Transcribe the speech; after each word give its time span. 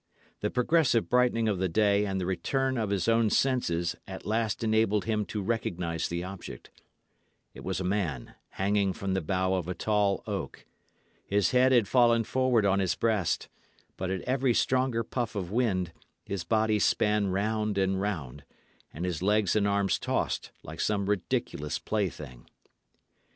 The 0.39 0.49
progressive 0.49 1.09
brightening 1.11 1.47
of 1.47 1.59
the 1.59 1.69
day 1.69 2.05
and 2.07 2.19
the 2.19 2.25
return 2.25 2.75
of 2.75 2.89
his 2.89 3.07
own 3.07 3.29
senses 3.29 3.95
at 4.07 4.25
last 4.25 4.63
enabled 4.63 5.05
him 5.05 5.25
to 5.25 5.43
recognise 5.43 6.07
the 6.07 6.23
object. 6.23 6.71
It 7.53 7.63
was 7.63 7.79
a 7.79 7.83
man 7.83 8.33
hanging 8.53 8.93
from 8.93 9.13
the 9.13 9.21
bough 9.21 9.53
of 9.53 9.67
a 9.67 9.75
tall 9.75 10.23
oak. 10.25 10.65
His 11.23 11.51
head 11.51 11.71
had 11.71 11.87
fallen 11.87 12.23
forward 12.23 12.65
on 12.65 12.79
his 12.79 12.95
breast; 12.95 13.47
but 13.95 14.09
at 14.09 14.21
every 14.21 14.55
stronger 14.55 15.03
puff 15.03 15.35
of 15.35 15.51
wind 15.51 15.91
his 16.25 16.43
body 16.43 16.79
span 16.79 17.27
round 17.27 17.77
and 17.77 18.01
round, 18.01 18.43
and 18.91 19.05
his 19.05 19.21
legs 19.21 19.55
and 19.55 19.67
arms 19.67 19.99
tossed, 19.99 20.49
like 20.63 20.79
some 20.79 21.07
ridiculous 21.11 21.77
plaything. 21.77 22.47